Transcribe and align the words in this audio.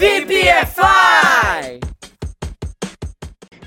VPFI! 0.00 1.78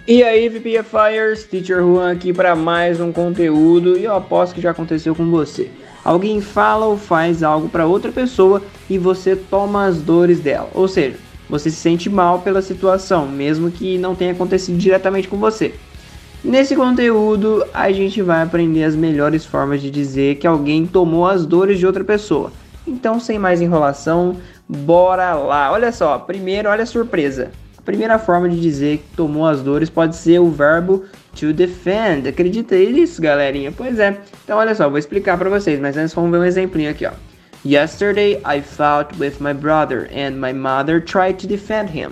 E 0.07 0.23
aí, 0.23 0.49
VPFires, 0.49 1.43
Teacher 1.43 1.77
Juan 1.77 2.11
aqui 2.11 2.33
para 2.33 2.55
mais 2.55 2.99
um 2.99 3.11
conteúdo 3.11 3.95
e 3.95 4.05
eu 4.05 4.15
aposto 4.15 4.55
que 4.55 4.61
já 4.61 4.71
aconteceu 4.71 5.13
com 5.13 5.29
você. 5.29 5.69
Alguém 6.03 6.41
fala 6.41 6.87
ou 6.87 6.97
faz 6.97 7.43
algo 7.43 7.69
para 7.69 7.85
outra 7.85 8.11
pessoa 8.11 8.63
e 8.89 8.97
você 8.97 9.35
toma 9.35 9.85
as 9.85 10.01
dores 10.01 10.39
dela, 10.39 10.71
ou 10.73 10.87
seja, 10.87 11.17
você 11.47 11.69
se 11.69 11.75
sente 11.75 12.09
mal 12.09 12.39
pela 12.39 12.63
situação, 12.63 13.27
mesmo 13.27 13.69
que 13.69 13.99
não 13.99 14.15
tenha 14.15 14.31
acontecido 14.31 14.75
diretamente 14.75 15.27
com 15.27 15.37
você. 15.37 15.75
Nesse 16.43 16.75
conteúdo, 16.75 17.63
a 17.71 17.91
gente 17.91 18.23
vai 18.23 18.41
aprender 18.41 18.85
as 18.85 18.95
melhores 18.95 19.45
formas 19.45 19.83
de 19.83 19.91
dizer 19.91 20.37
que 20.37 20.47
alguém 20.47 20.87
tomou 20.87 21.27
as 21.27 21.45
dores 21.45 21.77
de 21.77 21.85
outra 21.85 22.03
pessoa. 22.03 22.51
Então, 22.87 23.19
sem 23.19 23.39
mais 23.39 23.61
enrolação, 23.61 24.35
bora 24.67 25.33
lá. 25.33 25.71
Olha 25.71 25.91
só, 25.91 26.17
primeiro, 26.19 26.69
olha 26.69 26.83
a 26.83 26.87
surpresa. 26.87 27.51
A 27.77 27.81
primeira 27.81 28.17
forma 28.17 28.47
de 28.47 28.59
dizer 28.61 28.99
que 28.99 29.15
tomou 29.15 29.45
as 29.45 29.61
dores 29.61 29.89
pode 29.89 30.15
ser 30.15 30.39
o 30.39 30.49
verbo 30.49 31.03
to 31.37 31.51
defend. 31.51 32.27
Acredita 32.27 32.75
nisso, 32.75 33.21
galerinha? 33.21 33.71
Pois 33.71 33.99
é. 33.99 34.17
Então, 34.43 34.57
olha 34.57 34.73
só, 34.73 34.87
vou 34.87 34.97
explicar 34.97 35.37
para 35.37 35.49
vocês, 35.49 35.79
mas 35.79 35.97
antes 35.97 36.13
vamos 36.13 36.31
ver 36.31 36.37
um 36.37 36.45
exemplinho 36.45 36.89
aqui, 36.89 37.05
ó. 37.05 37.11
Yesterday 37.65 38.41
I 38.45 38.61
fought 38.61 39.17
with 39.19 39.35
my 39.39 39.53
brother 39.53 40.09
and 40.13 40.31
my 40.31 40.53
mother 40.53 41.03
tried 41.03 41.35
to 41.35 41.47
defend 41.47 41.89
him. 41.89 42.11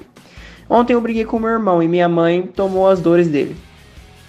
Ontem 0.70 0.94
eu 0.94 1.02
briguei 1.02 1.26
com 1.26 1.40
meu 1.40 1.50
irmão 1.50 1.84
e 1.84 1.88
minha 1.88 2.08
mãe 2.08 2.44
tomou 2.44 2.90
as 2.90 3.02
dores 3.02 3.28
dele. 3.28 3.56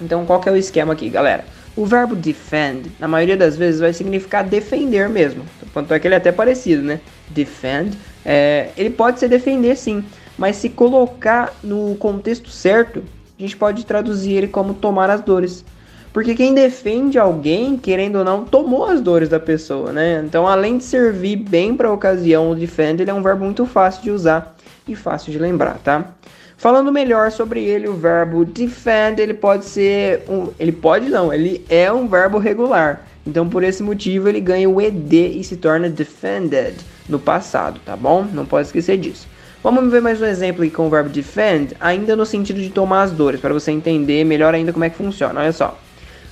Então, 0.01 0.27
qual 0.27 0.41
que 0.41 0.49
é 0.49 0.53
o 0.53 0.57
esquema 0.57 0.93
aqui, 0.93 1.09
galera? 1.09 1.45
O 1.77 1.87
verbo 1.87 2.17
defend, 2.17 2.91
na 2.99 3.07
maioria 3.07 3.37
das 3.37 3.57
vezes, 3.57 3.81
vai 3.81 3.93
significar 3.93 4.45
defender 4.45 5.09
mesmo. 5.09 5.45
Tanto 5.73 5.93
é 5.95 5.99
que 5.99 6.07
ele 6.07 6.15
é 6.15 6.19
até 6.19 6.31
parecido, 6.31 6.83
né? 6.83 7.01
Defend. 7.29 7.97
É, 8.25 8.71
ele 8.77 8.91
pode 8.91 9.19
ser 9.19 9.29
defender 9.29 9.77
sim, 9.77 10.05
mas 10.39 10.57
se 10.57 10.69
colocar 10.69 11.55
no 11.63 11.95
contexto 11.97 12.51
certo, 12.51 13.03
a 13.39 13.43
gente 13.43 13.57
pode 13.57 13.85
traduzir 13.85 14.33
ele 14.33 14.49
como 14.49 14.75
tomar 14.75 15.11
as 15.11 15.21
dores. 15.21 15.65
Porque 16.13 16.35
quem 16.35 16.53
defende 16.53 17.19
alguém, 17.19 17.77
querendo 17.77 18.17
ou 18.17 18.25
não, 18.25 18.45
tomou 18.45 18.85
as 18.85 19.01
dores 19.01 19.31
da 19.31 19.41
pessoa, 19.41 19.93
né? 19.93 20.23
Então, 20.25 20.47
além 20.47 20.77
de 20.77 20.85
servir 20.85 21.37
bem 21.37 21.75
para 21.75 21.89
a 21.89 21.93
ocasião, 21.93 22.51
o 22.51 22.55
defend 22.55 23.01
ele 23.01 23.11
é 23.11 23.15
um 23.15 23.23
verbo 23.23 23.45
muito 23.45 23.65
fácil 23.65 24.03
de 24.03 24.11
usar 24.11 24.55
e 24.87 24.95
fácil 24.95 25.33
de 25.33 25.39
lembrar, 25.39 25.79
tá? 25.79 26.13
Falando 26.59 26.93
melhor 26.93 27.33
sobre 27.33 27.65
ele, 27.65 27.89
o 27.89 27.95
verbo 27.95 28.45
defend, 28.45 29.21
ele 29.21 29.35
pode 29.35 29.65
ser 29.65 30.23
um, 30.29 30.49
ele 30.61 30.71
pode 30.71 31.09
não, 31.09 31.33
ele 31.33 31.65
é 31.69 31.91
um 31.91 32.07
verbo 32.07 32.39
regular. 32.39 33.05
Então, 33.27 33.49
por 33.49 33.63
esse 33.63 33.83
motivo, 33.83 34.29
ele 34.29 34.41
ganha 34.41 34.69
o 34.69 34.81
ed 34.81 35.17
e 35.17 35.45
se 35.45 35.57
torna 35.57 35.89
defended 35.89 36.75
no 37.09 37.19
passado, 37.19 37.81
tá 37.85 37.97
bom? 37.97 38.27
Não 38.33 38.45
pode 38.45 38.67
esquecer 38.67 38.99
disso. 38.99 39.29
Vamos 39.63 39.93
ver 39.93 40.03
mais 40.03 40.21
um 40.21 40.27
exemplo 40.27 40.65
aqui 40.65 40.73
com 40.73 40.89
o 40.89 40.91
verbo 40.91 41.09
defend, 41.09 41.77
ainda 41.79 42.17
no 42.17 42.27
sentido 42.27 42.61
de 42.61 42.71
tomar 42.71 43.03
as 43.03 43.13
dores, 43.13 43.41
para 43.41 43.55
você 43.55 43.71
entender 43.71 44.25
melhor 44.25 44.55
ainda 44.55 44.73
como 44.73 44.85
é 44.85 44.91
que 44.91 44.97
funciona. 44.97 45.41
Olha 45.41 45.53
só. 45.53 45.79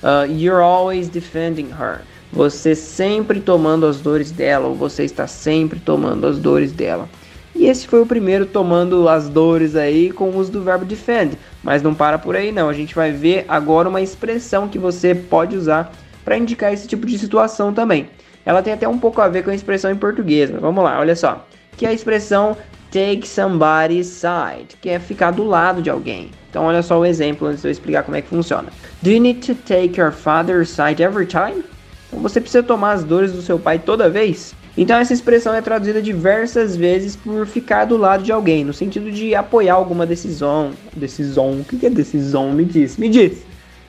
Uh, 0.03 0.29
you're 0.29 0.61
always 0.61 1.07
defending 1.07 1.69
her. 1.69 2.01
Você 2.33 2.75
sempre 2.75 3.39
tomando 3.39 3.85
as 3.85 4.01
dores 4.01 4.31
dela, 4.31 4.67
ou 4.67 4.75
você 4.75 5.05
está 5.05 5.27
sempre 5.27 5.79
tomando 5.79 6.27
as 6.27 6.39
dores 6.39 6.73
dela. 6.73 7.07
E 7.55 7.67
esse 7.67 7.87
foi 7.87 8.01
o 8.01 8.05
primeiro 8.05 8.45
tomando 8.45 9.07
as 9.07 9.29
dores 9.29 9.77
aí 9.77 10.11
com 10.11 10.25
o 10.25 10.37
uso 10.37 10.51
do 10.51 10.61
verbo 10.61 10.83
defend. 10.83 11.37
Mas 11.63 11.81
não 11.81 11.93
para 11.93 12.17
por 12.17 12.35
aí 12.35 12.51
não, 12.51 12.67
a 12.67 12.73
gente 12.73 12.93
vai 12.93 13.11
ver 13.11 13.45
agora 13.47 13.87
uma 13.87 14.01
expressão 14.01 14.67
que 14.67 14.79
você 14.79 15.15
pode 15.15 15.55
usar 15.55 15.93
para 16.23 16.37
indicar 16.37 16.73
esse 16.73 16.87
tipo 16.87 17.05
de 17.05 17.17
situação 17.17 17.73
também. 17.73 18.09
Ela 18.45 18.61
tem 18.61 18.73
até 18.73 18.87
um 18.87 18.97
pouco 18.97 19.21
a 19.21 19.27
ver 19.27 19.43
com 19.43 19.51
a 19.51 19.55
expressão 19.55 19.91
em 19.91 19.95
português, 19.95 20.49
mas 20.49 20.61
vamos 20.61 20.83
lá, 20.83 20.99
olha 20.99 21.15
só. 21.15 21.45
Que 21.77 21.85
é 21.85 21.89
a 21.89 21.93
expressão 21.93 22.57
take 22.91 23.27
somebody's 23.27 24.07
side, 24.07 24.75
que 24.81 24.89
é 24.89 24.99
ficar 24.99 25.31
do 25.31 25.43
lado 25.43 25.81
de 25.81 25.89
alguém. 25.89 26.29
Então 26.49 26.65
olha 26.65 26.83
só 26.83 26.99
o 26.99 27.05
exemplo 27.05 27.47
antes 27.47 27.61
de 27.61 27.67
eu 27.67 27.71
explicar 27.71 28.03
como 28.03 28.17
é 28.17 28.21
que 28.21 28.27
funciona. 28.27 28.69
Do 29.01 29.09
you 29.09 29.21
need 29.21 29.39
to 29.47 29.55
take 29.55 29.99
your 29.99 30.11
father's 30.11 30.69
side 30.69 31.01
every 31.01 31.25
time? 31.25 31.63
Então 32.07 32.19
você 32.21 32.41
precisa 32.41 32.61
tomar 32.61 32.91
as 32.91 33.03
dores 33.03 33.31
do 33.31 33.41
seu 33.41 33.57
pai 33.57 33.79
toda 33.79 34.09
vez? 34.09 34.53
Então 34.77 34.97
essa 34.97 35.13
expressão 35.13 35.53
é 35.53 35.61
traduzida 35.61 36.01
diversas 36.01 36.75
vezes 36.75 37.15
por 37.15 37.45
ficar 37.47 37.85
do 37.85 37.95
lado 37.95 38.23
de 38.23 38.31
alguém, 38.31 38.65
no 38.65 38.73
sentido 38.73 39.11
de 39.11 39.33
apoiar 39.33 39.75
alguma 39.75 40.05
decisão. 40.05 40.71
Decisão? 40.95 41.61
O 41.61 41.63
que 41.63 41.85
é 41.85 41.89
decisão? 41.89 42.51
Me 42.51 42.65
diz, 42.65 42.97
me 42.97 43.07
diz. 43.07 43.43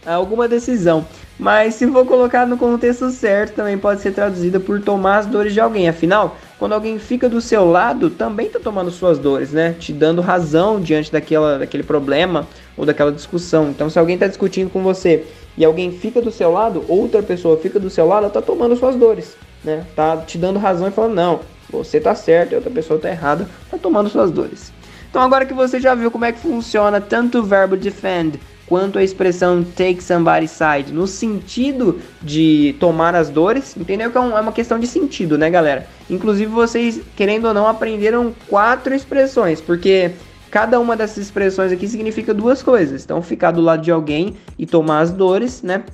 Alguma 0.05 0.49
decisão. 0.49 1.07
Mas 1.39 1.75
se 1.75 1.87
for 1.87 2.05
colocar 2.05 2.47
no 2.47 2.57
contexto 2.57 3.11
certo, 3.11 3.55
também 3.55 3.79
pode 3.79 4.01
ser 4.01 4.13
traduzida 4.13 4.61
por 4.61 4.81
tomar 4.81 5.19
as 5.19 5.27
dores 5.27 5.53
de 5.53 5.61
alguém. 5.61 5.89
Afinal, 5.89 6.37
quando 6.59 6.73
alguém 6.73 6.99
fica 6.99 7.29
do 7.29 7.41
seu 7.41 7.71
lado, 7.71 8.11
também 8.11 8.47
está 8.47 8.61
tomando 8.61 8.91
suas 8.91 9.19
dores, 9.19 9.53
né? 9.53 9.75
Te 9.79 9.93
dando 9.93 10.21
razão 10.21 10.81
diante 10.81 11.11
daquela, 11.11 11.59
daquele 11.59 11.83
problema 11.83 12.47
ou 12.77 12.85
daquela 12.85 13.13
discussão. 13.13 13.71
Então, 13.71 13.89
se 13.89 13.99
alguém 13.99 14.15
está 14.15 14.27
discutindo 14.27 14.71
com 14.71 14.83
você 14.83 15.25
e 15.57 15.65
alguém 15.65 15.93
fica 15.93 16.21
do 16.21 16.31
seu 16.31 16.53
lado, 16.53 16.85
outra 16.89 17.23
pessoa 17.23 17.57
fica 17.57 17.81
do 17.81 17.91
seu 17.91 18.07
lado, 18.07 18.19
ela 18.21 18.29
está 18.29 18.43
tomando 18.43 18.77
suas 18.77 18.97
dores 18.97 19.37
né? 19.65 19.85
Tá 19.95 20.17
te 20.17 20.39
dando 20.39 20.59
razão 20.59 20.89
e 20.89 20.91
falando, 20.91 21.15
não, 21.15 21.41
você 21.71 22.01
tá 22.01 22.15
certo 22.15 22.53
e 22.53 22.55
outra 22.55 22.71
pessoa 22.71 22.99
tá 22.99 23.09
errada, 23.09 23.49
tá 23.71 23.79
tomando 23.79 24.09
suas 24.09 24.31
dores. 24.31 24.73
Então 25.09 25.23
agora 25.23 25.45
que 25.45 25.55
você 25.55 25.79
já 25.79 25.95
viu 25.95 26.11
como 26.11 26.25
é 26.25 26.33
que 26.33 26.39
funciona 26.39 27.01
tanto 27.01 27.39
o 27.39 27.43
verbo 27.43 27.77
defend 27.77 28.41
quanto 28.73 28.99
a 28.99 29.05
expressão 29.05 29.63
take 29.63 30.03
somebody's 30.03 30.51
side 30.51 30.95
no 30.95 31.07
sentido 31.07 32.01
de 32.23 32.75
tomar 32.81 33.15
as 33.15 33.29
dores, 33.29 33.77
entendeu 33.77 34.11
que 34.11 34.17
é, 34.17 34.21
é 34.23 34.25
uma 34.25 34.51
questão 34.51 34.79
de 34.79 34.87
sentido, 34.87 35.37
né, 35.37 35.51
galera? 35.51 35.87
Inclusive 36.09 36.51
vocês, 36.51 36.99
querendo 37.15 37.49
ou 37.49 37.53
não, 37.53 37.69
aprenderam 37.69 38.35
quatro 38.49 38.95
expressões, 38.95 39.61
porque 39.61 40.13
cada 40.51 40.81
uma 40.81 40.97
dessas 40.97 41.19
expressões 41.19 41.71
aqui 41.71 41.87
significa 41.87 42.33
duas 42.33 42.63
coisas. 42.63 43.05
Então, 43.05 43.21
ficar 43.21 43.51
do 43.51 43.61
lado 43.61 43.83
de 43.83 43.91
alguém 43.91 44.37
e 44.59 44.65
tomar 44.65 45.01
as 45.01 45.11
dores, 45.11 45.63
né? 45.63 45.85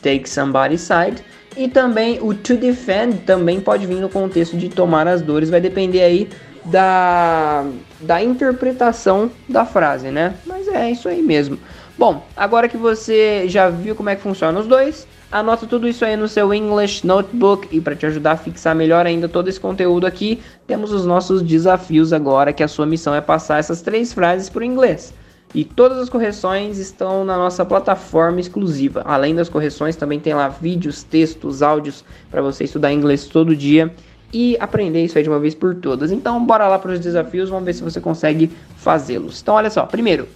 Take 0.00 0.26
somebody's 0.26 0.80
side 0.80 1.22
e 1.54 1.68
também 1.68 2.18
o 2.22 2.32
to 2.32 2.56
defend 2.56 3.26
também 3.26 3.60
pode 3.60 3.86
vir 3.86 4.00
no 4.00 4.08
contexto 4.08 4.56
de 4.56 4.70
tomar 4.70 5.06
as 5.06 5.20
dores, 5.20 5.50
vai 5.50 5.60
depender 5.60 6.00
aí 6.00 6.30
da, 6.66 7.64
da 8.00 8.22
interpretação 8.22 9.30
da 9.48 9.64
frase, 9.64 10.10
né? 10.10 10.34
Mas 10.46 10.68
é 10.68 10.90
isso 10.90 11.08
aí 11.08 11.22
mesmo. 11.22 11.58
Bom, 11.98 12.22
agora 12.36 12.68
que 12.68 12.76
você 12.76 13.48
já 13.48 13.70
viu 13.70 13.94
como 13.94 14.10
é 14.10 14.16
que 14.16 14.22
funciona 14.22 14.58
os 14.60 14.66
dois, 14.66 15.06
anota 15.32 15.66
tudo 15.66 15.88
isso 15.88 16.04
aí 16.04 16.16
no 16.16 16.28
seu 16.28 16.52
English 16.52 17.06
Notebook 17.06 17.68
e 17.74 17.80
para 17.80 17.96
te 17.96 18.04
ajudar 18.04 18.32
a 18.32 18.36
fixar 18.36 18.74
melhor 18.74 19.06
ainda 19.06 19.28
todo 19.28 19.48
esse 19.48 19.58
conteúdo 19.58 20.06
aqui, 20.06 20.42
temos 20.66 20.92
os 20.92 21.06
nossos 21.06 21.40
desafios 21.40 22.12
agora, 22.12 22.52
que 22.52 22.62
a 22.62 22.68
sua 22.68 22.84
missão 22.84 23.14
é 23.14 23.20
passar 23.20 23.58
essas 23.58 23.80
três 23.80 24.12
frases 24.12 24.50
por 24.50 24.62
inglês. 24.62 25.14
E 25.54 25.64
todas 25.64 25.96
as 25.96 26.10
correções 26.10 26.76
estão 26.76 27.24
na 27.24 27.36
nossa 27.38 27.64
plataforma 27.64 28.40
exclusiva. 28.40 29.02
Além 29.06 29.34
das 29.34 29.48
correções, 29.48 29.96
também 29.96 30.20
tem 30.20 30.34
lá 30.34 30.48
vídeos, 30.48 31.02
textos, 31.02 31.62
áudios 31.62 32.04
para 32.30 32.42
você 32.42 32.64
estudar 32.64 32.92
inglês 32.92 33.26
todo 33.26 33.56
dia 33.56 33.94
e 34.32 34.56
aprender 34.60 35.04
isso 35.04 35.16
aí 35.16 35.24
de 35.24 35.30
uma 35.30 35.38
vez 35.38 35.54
por 35.54 35.74
todas. 35.74 36.12
Então, 36.12 36.44
bora 36.44 36.68
lá 36.68 36.78
para 36.78 36.92
os 36.92 37.00
desafios, 37.00 37.48
vamos 37.48 37.64
ver 37.64 37.74
se 37.74 37.82
você 37.82 38.00
consegue 38.00 38.50
fazê-los. 38.76 39.40
Então, 39.40 39.54
olha 39.54 39.70
só. 39.70 39.86
Primeiro, 39.86 40.28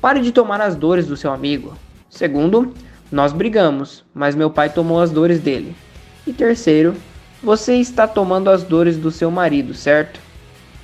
pare 0.00 0.20
de 0.20 0.32
tomar 0.32 0.60
as 0.60 0.76
dores 0.76 1.06
do 1.06 1.16
seu 1.16 1.32
amigo. 1.32 1.74
Segundo, 2.10 2.72
nós 3.10 3.32
brigamos, 3.32 4.04
mas 4.14 4.34
meu 4.34 4.50
pai 4.50 4.68
tomou 4.70 5.00
as 5.00 5.10
dores 5.10 5.40
dele. 5.40 5.74
E 6.26 6.32
terceiro, 6.32 6.94
você 7.42 7.76
está 7.76 8.06
tomando 8.06 8.50
as 8.50 8.62
dores 8.62 8.96
do 8.96 9.10
seu 9.10 9.30
marido, 9.30 9.74
certo? 9.74 10.20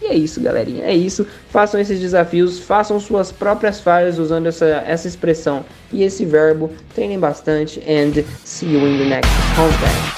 E 0.01 0.07
é 0.07 0.15
isso, 0.15 0.41
galerinha. 0.41 0.85
É 0.85 0.95
isso. 0.95 1.27
Façam 1.51 1.81
esses 1.81 2.01
desafios, 2.01 2.61
façam 2.61 3.01
suas 3.01 3.33
próprias 3.33 3.81
falhas 3.81 4.19
usando 4.19 4.47
essa, 4.47 4.67
essa 4.87 5.09
expressão 5.09 5.65
e 5.93 6.03
esse 6.03 6.25
verbo. 6.25 6.71
Treinem 6.95 7.19
bastante 7.19 7.81
and 7.81 8.23
see 8.45 8.73
you 8.73 8.87
in 8.87 8.99
the 8.99 9.05
next 9.05 9.31
content. 9.57 10.18